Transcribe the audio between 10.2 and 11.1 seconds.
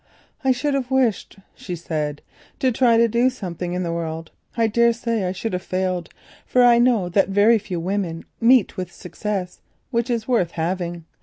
worth having.